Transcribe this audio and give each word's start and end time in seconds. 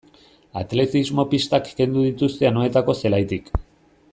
Atletismo-pistak 0.61 1.69
kendu 1.81 2.07
dituzte 2.07 2.49
Anoetako 2.51 2.97
zelaitik. 3.03 3.53